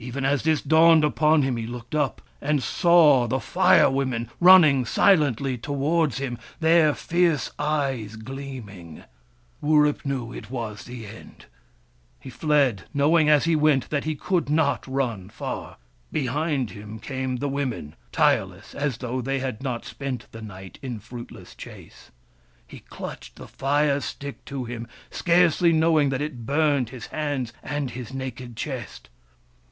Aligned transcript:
Even 0.00 0.24
as 0.24 0.44
this 0.44 0.62
dawned 0.62 1.04
upon 1.04 1.42
him, 1.42 1.58
he 1.58 1.66
looked 1.66 1.94
up 1.94 2.22
and 2.40 2.62
saw 2.62 3.26
the 3.26 3.38
Fire 3.38 3.90
Women 3.90 4.30
running 4.40 4.86
silently 4.86 5.58
towards 5.58 6.16
him, 6.16 6.38
their 6.58 6.94
fierce 6.94 7.50
eyes 7.58 8.16
gleaming. 8.16 9.04
Wurip 9.62 10.06
knew 10.06 10.32
it 10.32 10.50
was 10.50 10.84
the 10.84 11.04
end. 11.04 11.44
He 12.18 12.30
fled, 12.30 12.84
knowing 12.94 13.28
as 13.28 13.44
he 13.44 13.54
went 13.54 13.90
that 13.90 14.04
he 14.04 14.14
could 14.16 14.48
not 14.48 14.86
run 14.86 15.28
far. 15.28 15.76
Behind 16.10 16.70
him 16.70 16.98
came 16.98 17.36
the 17.36 17.48
Women, 17.50 17.94
tireless 18.10 18.74
as 18.74 18.96
though 18.96 19.20
they 19.20 19.40
had 19.40 19.62
not 19.62 19.84
spent 19.84 20.28
the 20.32 20.40
night 20.40 20.78
in 20.80 20.98
fruitless 20.98 21.54
chase. 21.54 22.10
He 22.66 22.78
clutched 22.78 23.36
the 23.36 23.46
fire 23.46 24.00
stick 24.00 24.46
to 24.46 24.64
him, 24.64 24.88
scarcely 25.10 25.74
knowing 25.74 26.08
that 26.08 26.22
it 26.22 26.46
burned 26.46 26.88
his 26.88 27.08
hands 27.08 27.52
and 27.62 27.90
his 27.90 28.14
naked 28.14 28.56
chest. 28.56 29.10